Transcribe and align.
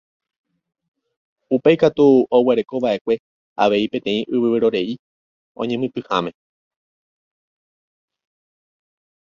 Upéi 1.57 1.77
katu 1.83 2.07
oguerekova'ekue 2.37 3.15
avei 3.63 3.83
peteĩ 3.93 4.25
yvyvore'i 4.37 4.95
oñemitỹháme. 5.61 6.31